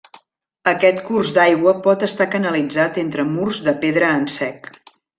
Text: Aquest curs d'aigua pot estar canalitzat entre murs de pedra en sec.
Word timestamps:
Aquest 0.71 1.01
curs 1.09 1.33
d'aigua 1.35 1.75
pot 1.89 2.07
estar 2.09 2.27
canalitzat 2.37 3.01
entre 3.05 3.29
murs 3.37 3.63
de 3.71 3.79
pedra 3.87 4.15
en 4.23 4.29
sec. 4.41 4.77